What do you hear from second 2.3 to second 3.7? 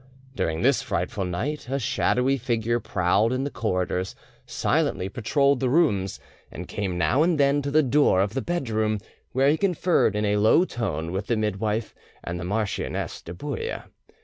figure prowled in the